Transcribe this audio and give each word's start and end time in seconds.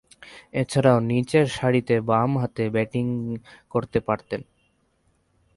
এছাড়াও, 0.53 0.97
নিচেরসারিতে 1.09 1.95
বামহাতে 2.01 2.63
ব্যাটিং 2.69 3.05
করতে 3.69 3.99
পারতেন। 3.99 4.41